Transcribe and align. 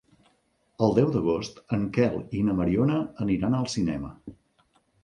El 0.85 0.95
deu 0.99 1.11
d'agost 1.17 1.61
en 1.77 1.85
Quel 1.99 2.17
i 2.41 2.43
na 2.49 2.59
Mariona 2.63 2.99
aniran 3.29 3.61
al 3.61 3.71
cinema. 3.77 4.15